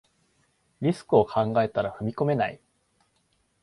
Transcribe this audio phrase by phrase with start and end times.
[0.81, 2.59] リスクを考えたら踏み込めない